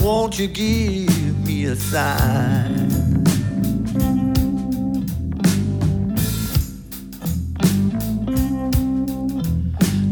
[0.00, 2.90] Won't you give me a sign?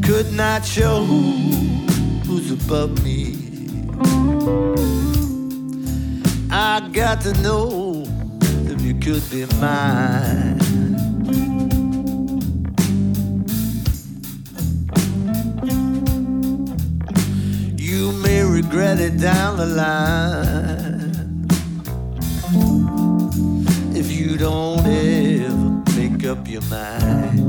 [0.02, 1.04] Could not show
[2.24, 3.36] who's above me.
[6.50, 8.04] I got to know
[8.66, 10.59] if you could be mine.
[18.62, 21.46] Regret it down the line
[23.96, 27.40] if you don't ever make up your mind.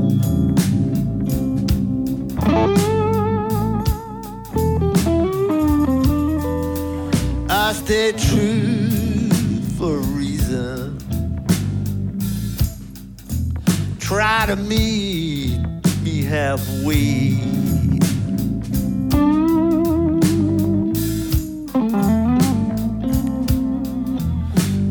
[7.50, 9.28] I stay true
[9.76, 10.98] for a reason.
[13.98, 15.58] Try to meet
[16.02, 17.71] me halfway.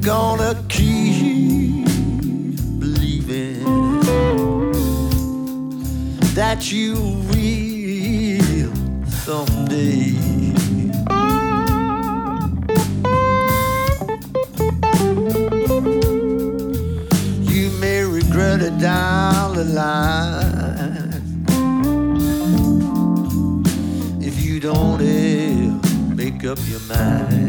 [0.02, 1.86] Gonna keep
[2.80, 3.64] believing
[6.34, 6.96] that you
[7.30, 8.74] will
[9.08, 10.16] someday.
[17.52, 21.22] You may regret it down the line
[24.20, 27.41] if you don't ever make up your mind.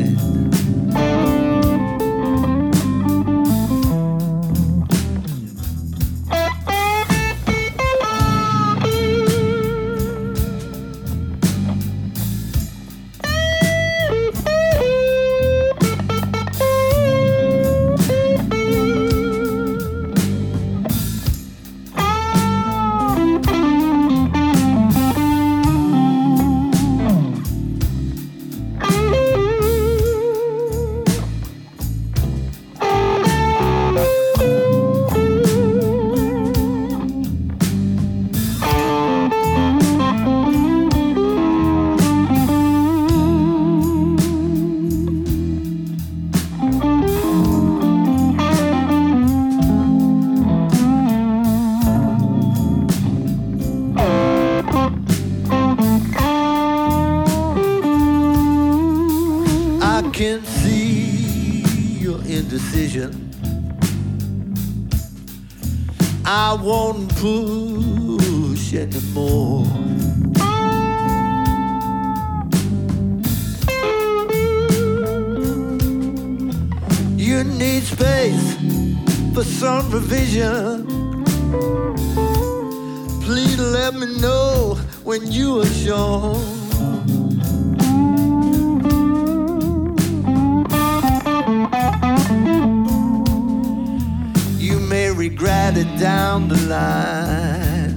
[95.28, 97.96] Regret it down the line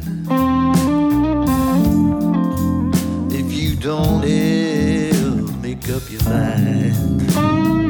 [3.31, 7.84] if you don't ever make up your mind.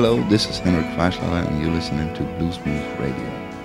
[0.00, 3.57] Hello, this is Henrik Vaarslager and you're listening to Blues Bluesmoose Radio.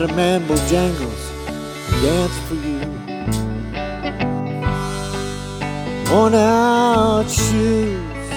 [0.00, 1.24] Met a man Bojangles
[2.02, 2.80] dance for you.
[6.10, 8.28] Worn out shoes,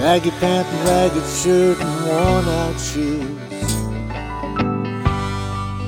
[0.00, 3.68] baggy pants and ragged shirt and worn out shoes.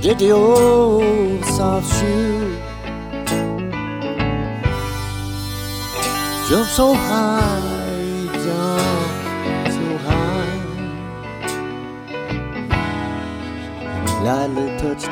[0.02, 2.57] Did the old soft shoe
[6.48, 7.72] jump so high,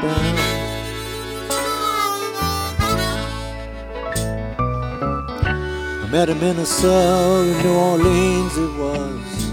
[0.02, 0.06] I
[6.10, 9.52] met him in a cell in New Orleans, it was.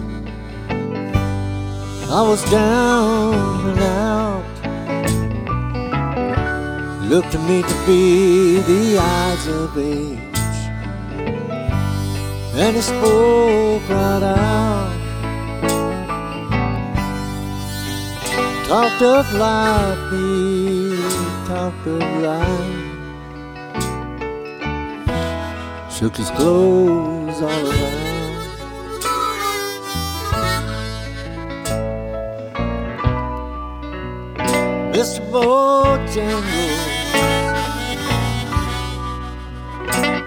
[2.09, 4.45] I was down and out.
[7.09, 10.17] Looked to me to be the eyes of age.
[12.55, 14.96] And he spoke right out.
[18.67, 20.97] Talked of life, he
[21.47, 22.87] talked of life.
[25.89, 28.07] Shook his clothes all around.
[34.91, 35.21] Mr.
[35.31, 36.83] Bojangles,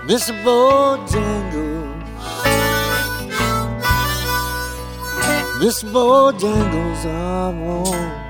[0.09, 0.33] Mr.
[0.43, 2.03] Bojangles,
[5.61, 5.85] Mr.
[5.93, 8.30] Bojangles, I want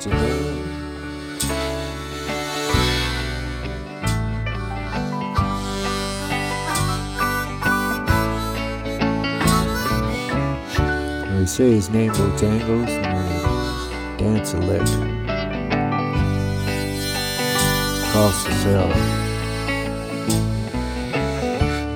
[0.00, 0.60] to know.
[11.38, 14.80] They say his name Bojangles and they dance a lick
[18.08, 18.88] across the cell.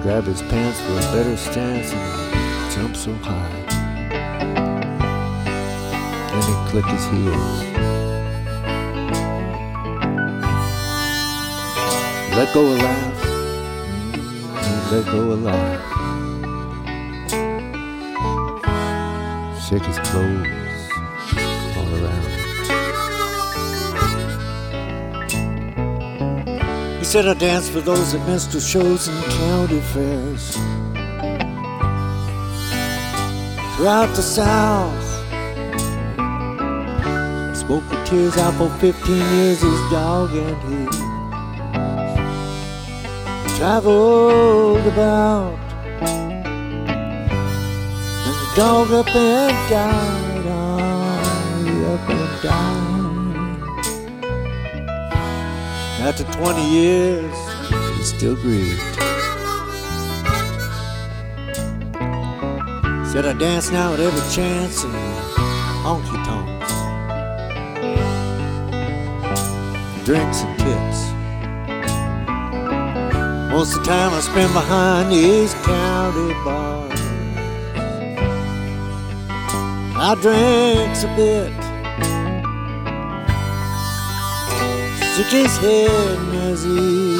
[0.02, 3.64] Grab his pants for a better stance and jump so high.
[6.30, 7.93] Then he click his heels.
[12.36, 13.20] Let go a laugh.
[14.12, 15.80] mm, Let go a laugh.
[19.68, 20.90] Shake his clothes
[21.76, 22.32] all around.
[26.98, 30.56] He said I dance for those missed the shows and county fairs.
[33.76, 35.04] Throughout the South,
[37.56, 41.03] spoke with tears out for 15 years, his dog and he
[43.64, 45.58] traveled about.
[48.26, 53.38] And the dog up and died, oh, up and died.
[56.06, 57.34] After 20 years,
[57.96, 58.82] he still grieved.
[63.10, 64.94] Said I dance now at every chance and
[65.86, 66.72] honky tonks,
[70.04, 70.83] drinks and tips.
[73.54, 77.00] Most of the time I spend behind these county bars.
[79.96, 81.52] I drinks a bit,
[85.14, 86.18] shook his head
[86.50, 87.16] as he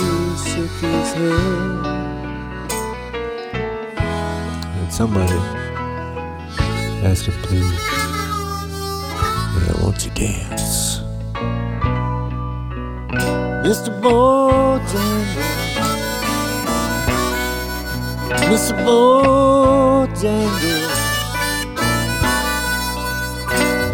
[0.50, 1.86] shook his head,
[4.80, 5.38] and somebody
[7.06, 7.78] asked him, please,
[9.68, 10.98] I want to dance.
[13.64, 13.90] Mr.
[14.02, 15.63] Bojangles,
[18.42, 18.74] Mr.
[18.84, 20.14] Bojangles,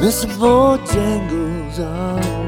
[0.00, 0.26] Mr.
[0.38, 2.39] Bojangles, I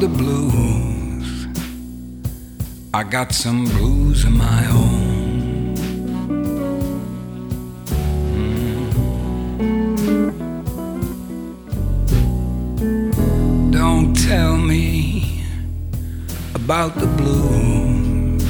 [0.00, 1.46] the blues.
[2.92, 5.74] I got some blues of my own.
[8.34, 8.92] Mm.
[13.72, 15.42] Don't tell me
[16.54, 18.44] about the blues.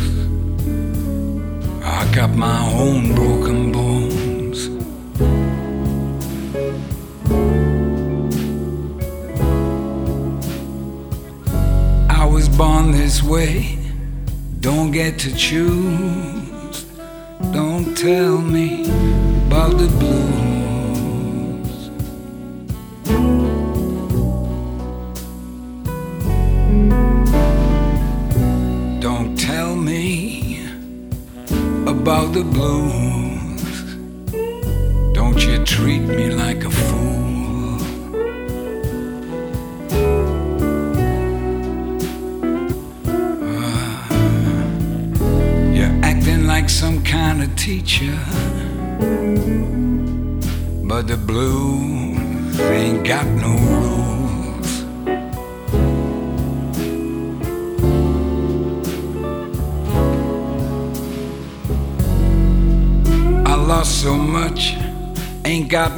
[1.85, 3.76] I got my own broken blues.
[12.93, 13.79] this way.
[14.61, 16.85] Don't get to choose.
[17.53, 18.85] Don't tell me
[19.47, 20.31] about the blues.
[29.01, 30.61] Don't tell me
[31.87, 32.76] about the blues.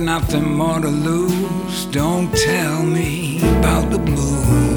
[0.01, 1.87] nothing more to lose.
[1.87, 4.68] Don't tell me about the blues.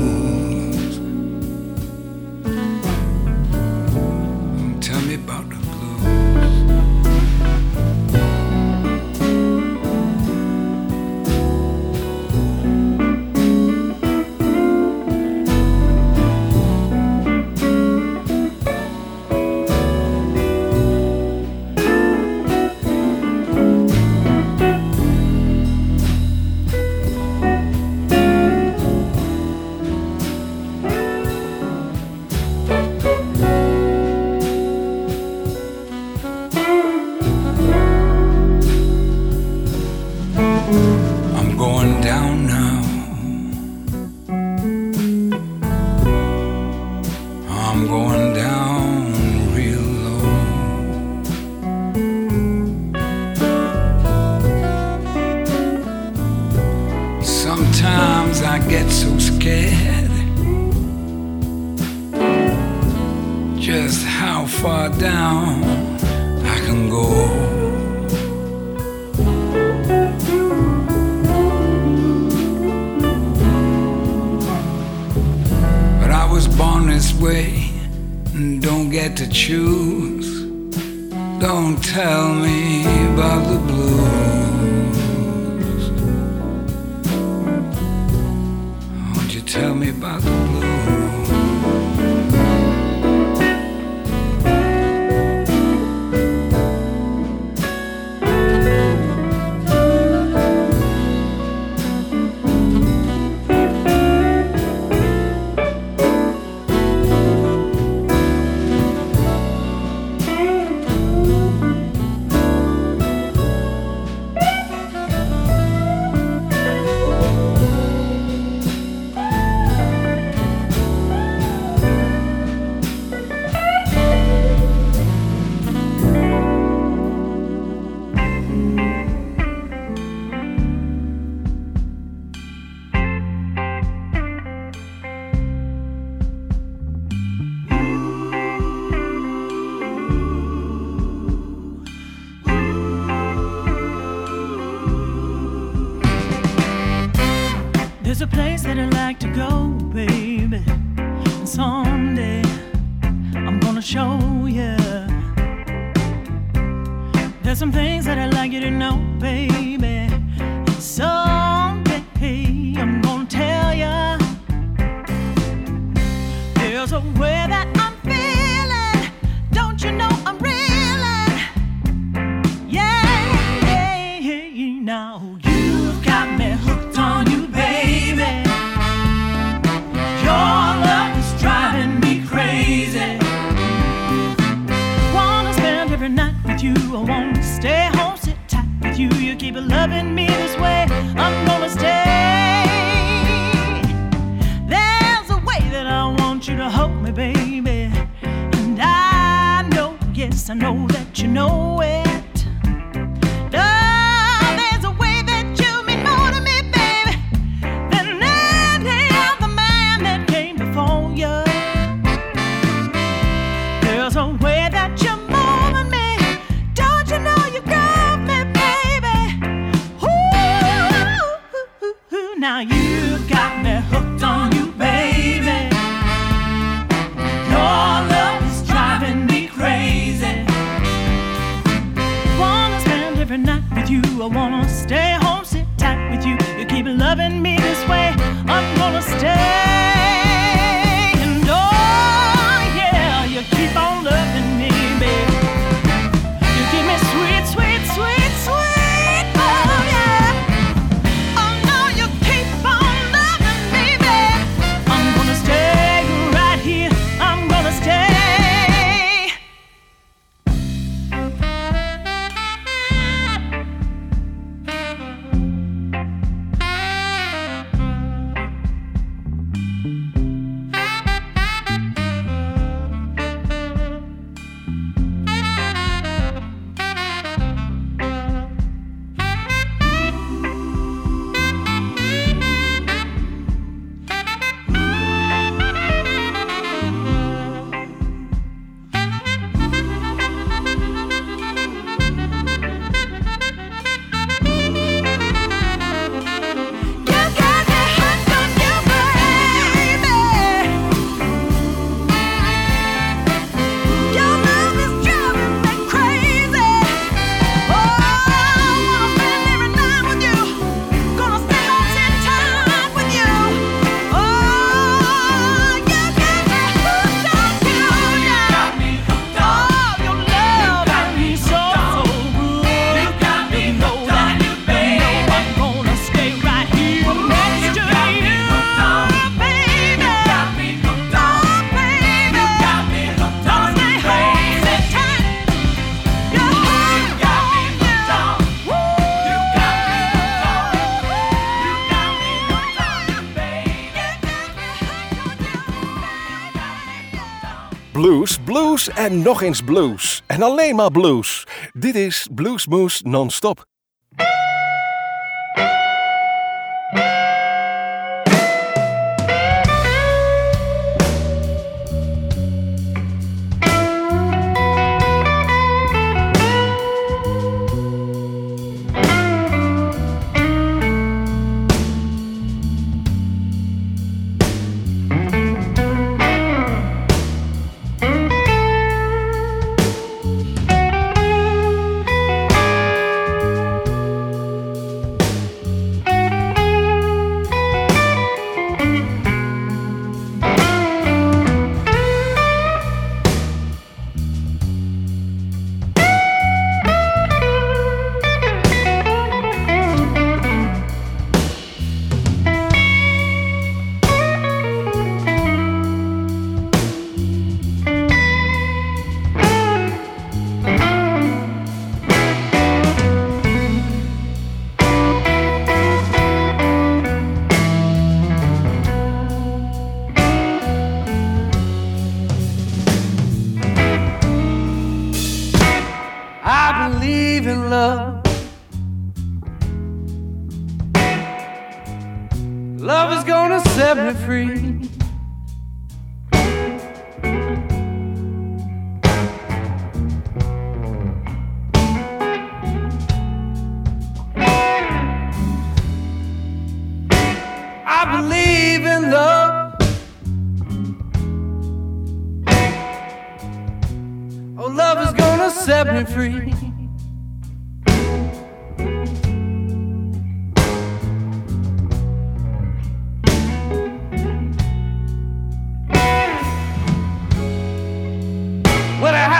[348.89, 350.21] en nog eens blues.
[350.27, 351.47] En alleen maar blues.
[351.71, 353.70] Dit is Bluesmoes Non-Stop.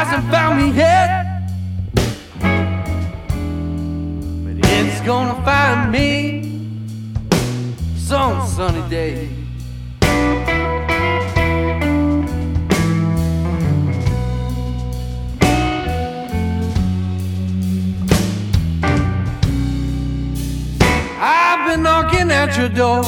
[0.04, 1.26] hasn't found me yet.
[4.44, 6.08] But it's gonna find me
[7.96, 9.30] some sunny day.
[21.20, 23.04] I've been knocking at your door,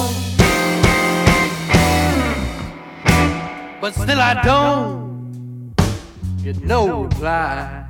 [3.82, 5.03] but still I don't
[6.44, 7.86] you know why.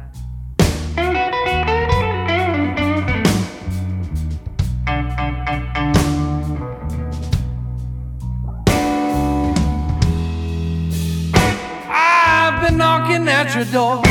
[11.90, 14.04] I've been knocking at your door,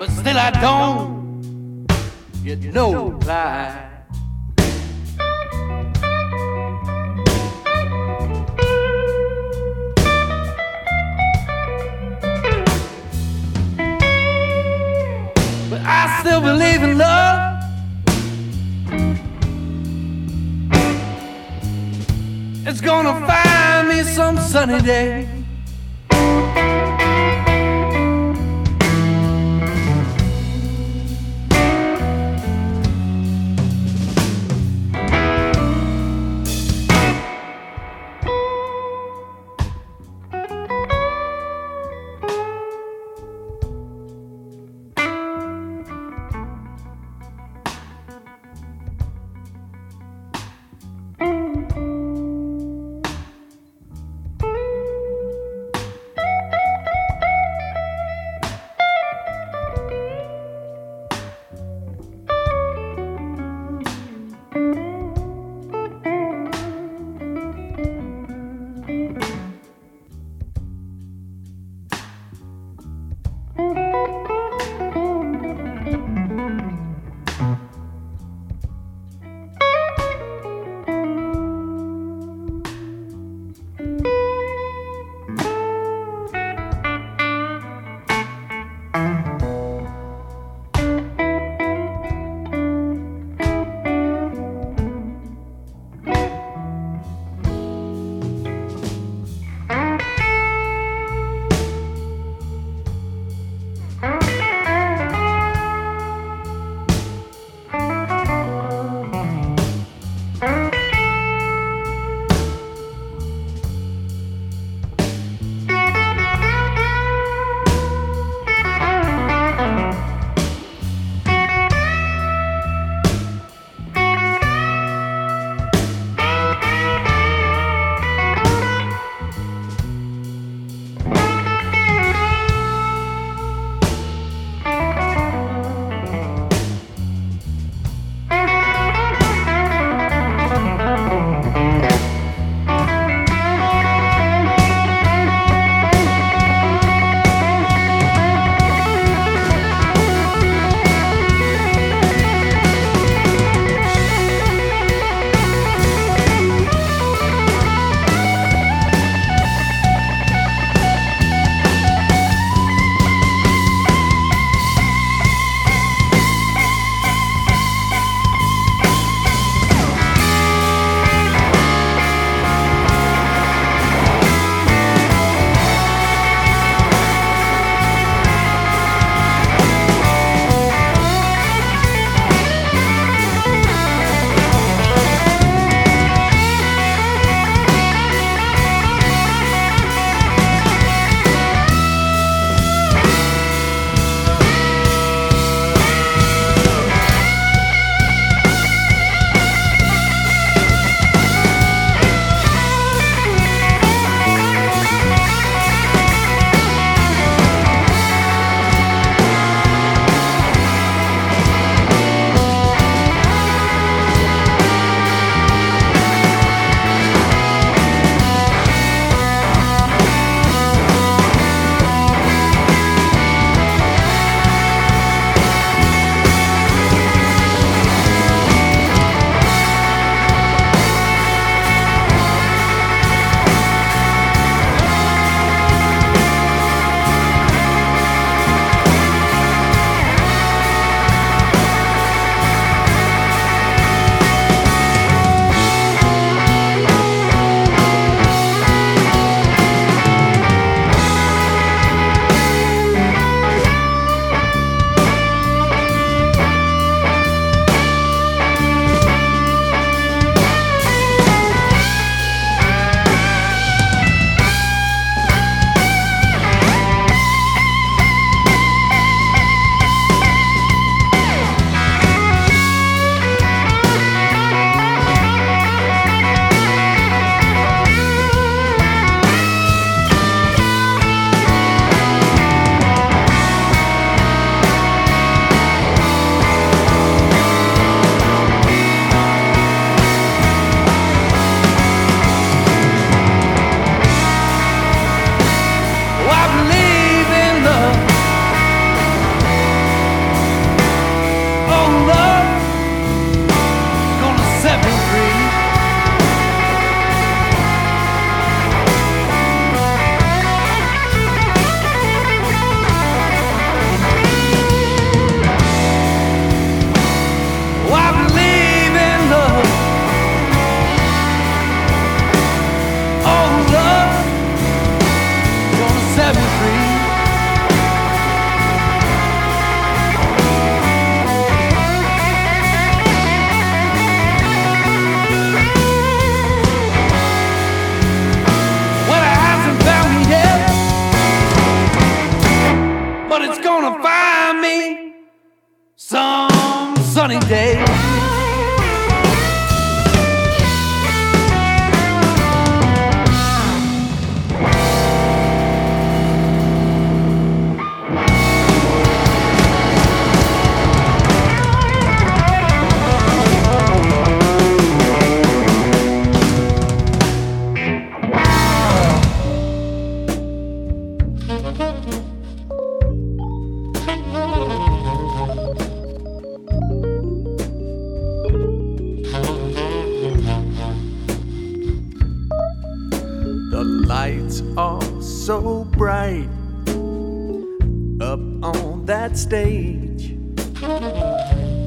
[0.00, 1.86] but still I don't.
[2.42, 3.87] get no reply.
[16.20, 17.62] Still believe in love.
[22.66, 25.37] It's gonna find me some sunny day.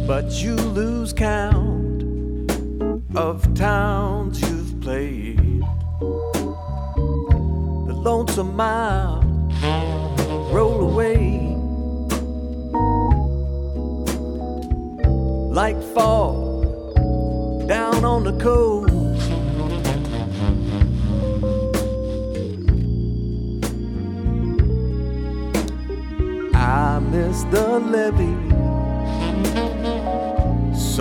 [0.08, 2.04] But you lose count
[3.16, 5.40] of towns you've played.
[7.88, 9.24] The lonesome mile
[10.54, 11.40] roll away
[15.52, 16.88] like fog
[17.68, 18.92] down on the coast.
[26.54, 28.51] I miss the levee,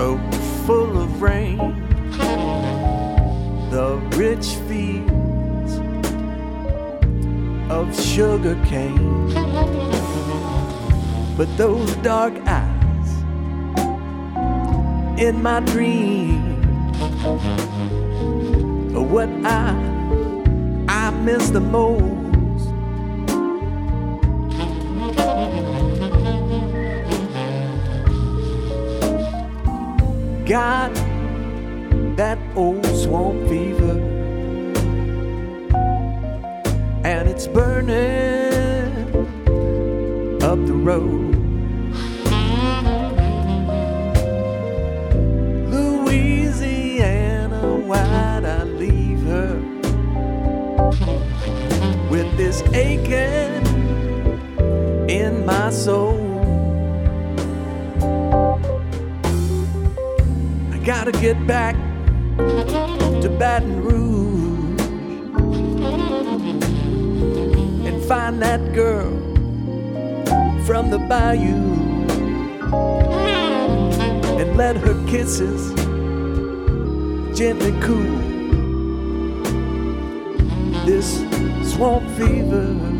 [0.00, 0.18] so
[0.64, 1.58] full of rain.
[3.68, 5.72] The rich fields
[7.68, 9.28] of sugar cane.
[11.36, 13.10] But those dark eyes
[15.20, 16.40] in my dream
[18.96, 19.68] are what I
[20.88, 22.19] I miss the most.
[30.50, 30.92] Got
[32.16, 33.92] that old swamp fever,
[37.04, 38.90] and it's burning
[40.42, 41.36] up the road.
[45.70, 49.54] Louisiana, why'd I leave her
[52.10, 53.64] with this aching
[55.08, 56.19] in my soul?
[61.00, 61.76] I gotta get back
[62.36, 64.80] to Baton Rouge
[67.86, 69.10] and find that girl
[70.66, 71.56] from the bayou
[74.38, 75.72] and let her kisses
[77.34, 78.18] gently cool
[80.84, 81.20] this
[81.72, 82.99] swamp fever.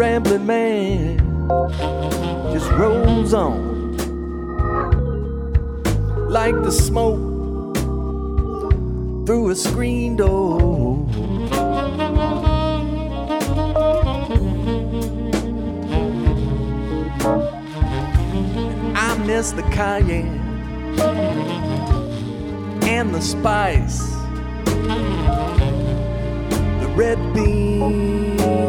[0.00, 1.18] Rambling man
[2.54, 3.68] just rolls on
[6.30, 7.18] like the smoke
[9.26, 11.06] through a screen door.
[18.96, 20.40] I miss the cayenne
[22.84, 24.00] and the spice,
[26.80, 28.59] the red the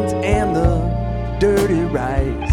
[1.42, 2.52] dirty rice.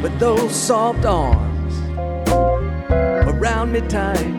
[0.00, 1.74] But those soft arms
[3.28, 4.32] around me tight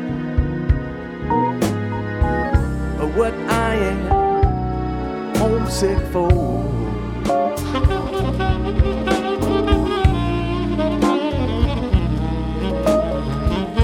[3.00, 6.32] are what I am homesick for.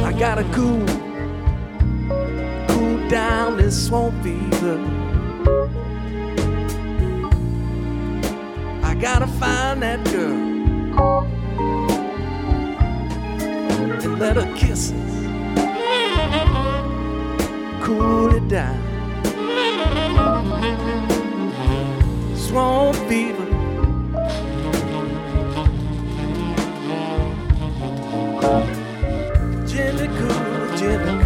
[0.04, 0.84] I gotta cool,
[2.70, 4.95] cool down this swamp fever.
[9.20, 11.24] Gotta find that girl
[14.04, 14.92] and let her kisses
[17.82, 18.78] cool it down.
[22.36, 23.46] Swamp fever.
[29.66, 31.25] Gently cool, gently cool.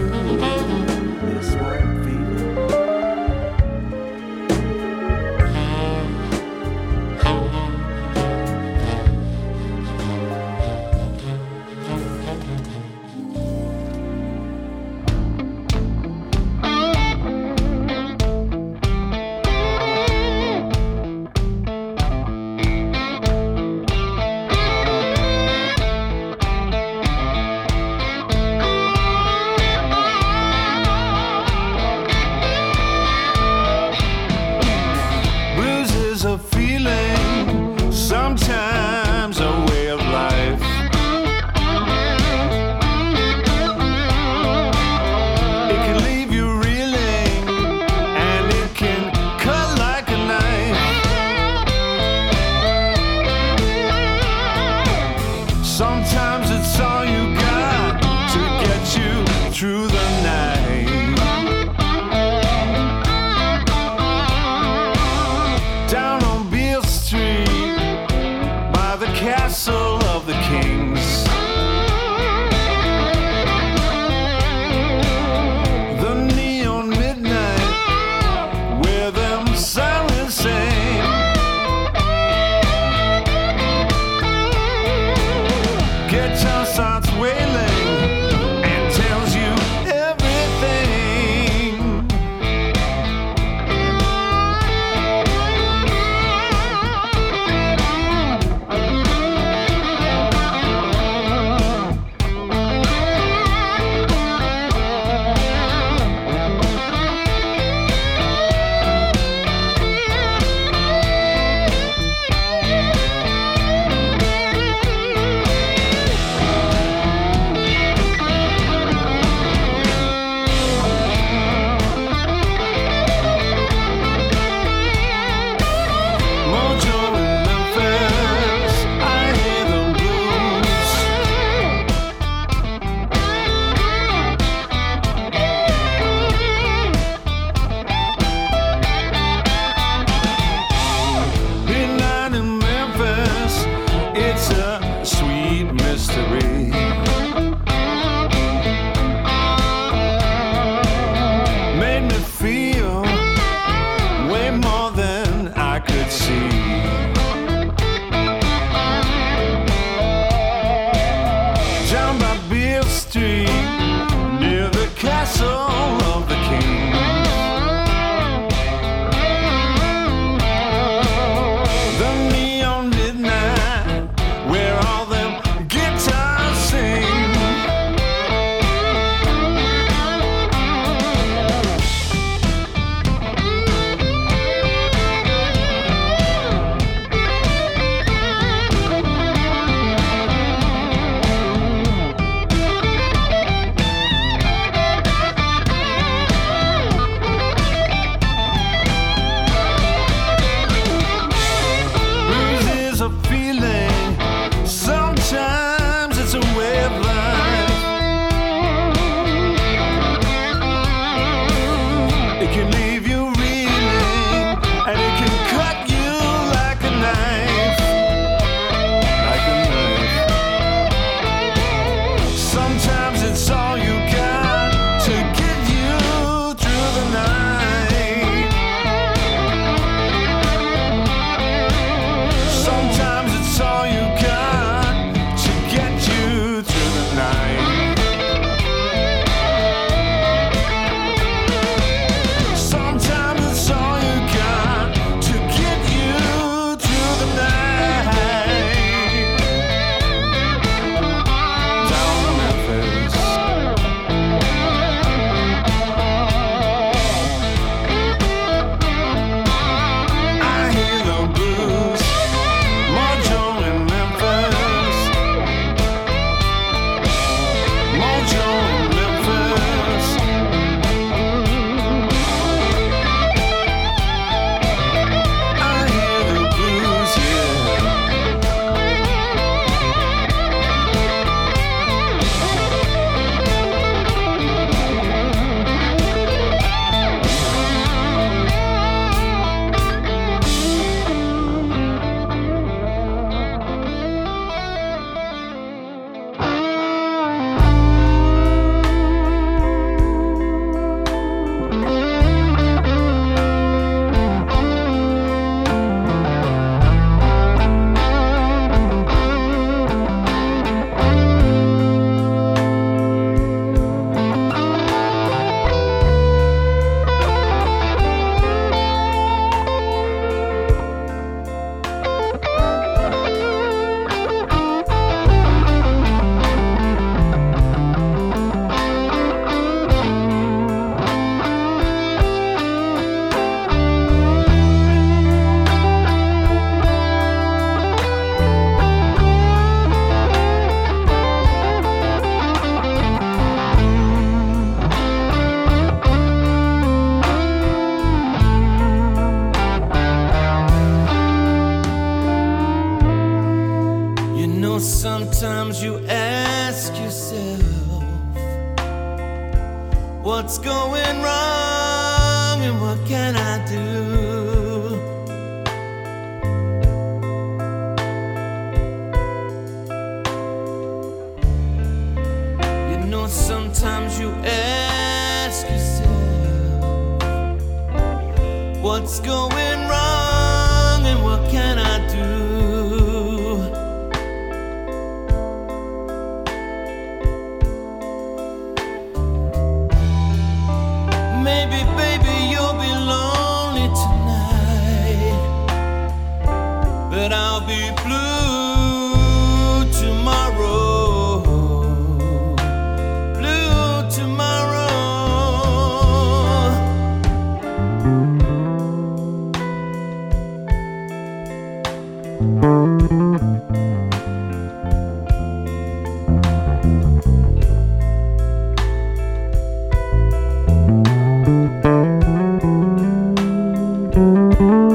[424.59, 424.88] You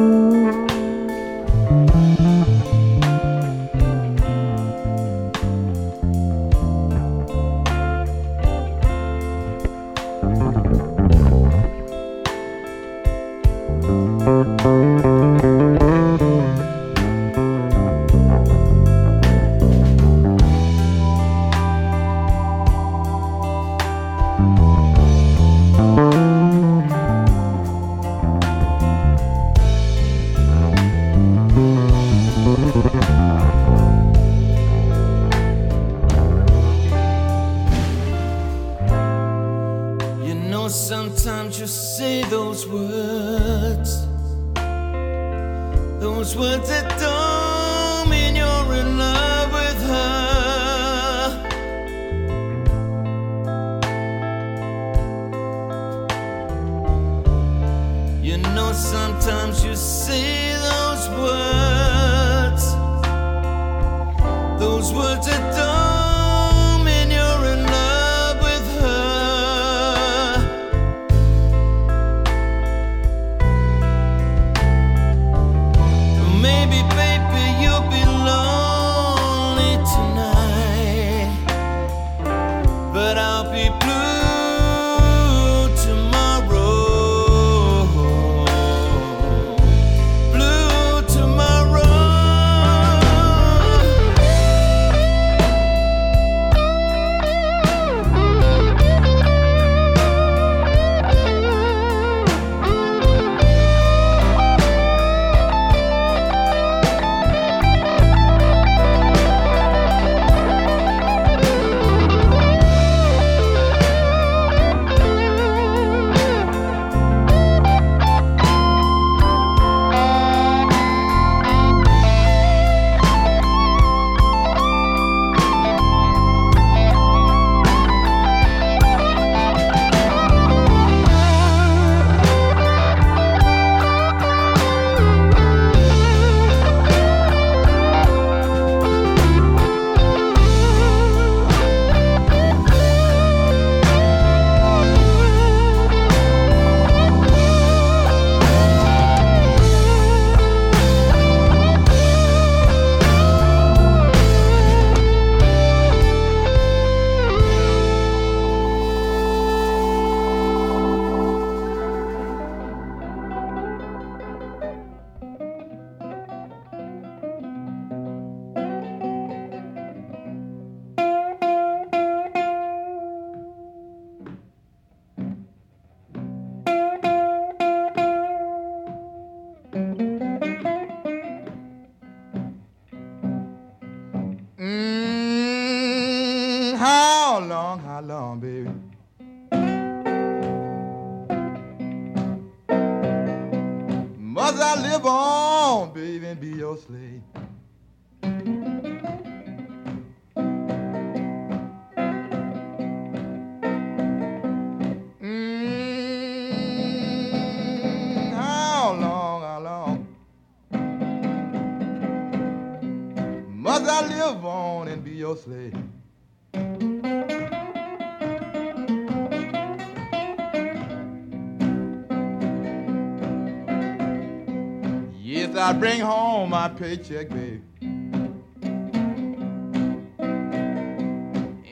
[225.57, 227.63] I bring home my paycheck, babe.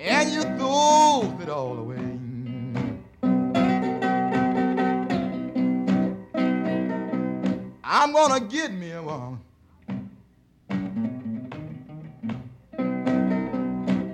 [0.05, 1.99] And you threw it all away.
[7.85, 9.41] I'm gonna get me a woman.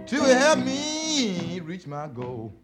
[0.07, 2.55] To help me reach my goal.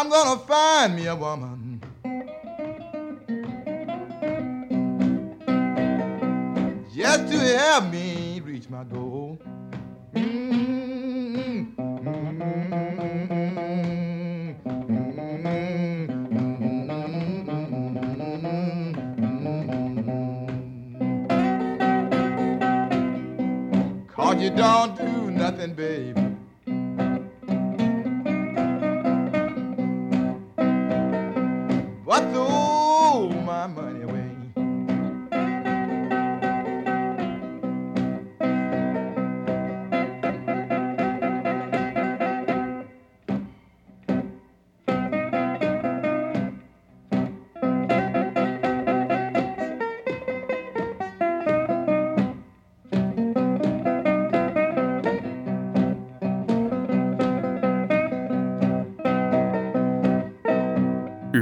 [0.00, 1.82] I'm gonna find me a woman.
[6.94, 8.17] Just to help me